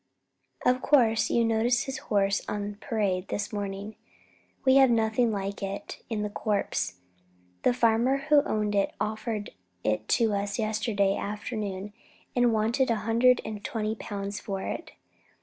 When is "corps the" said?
6.31-7.71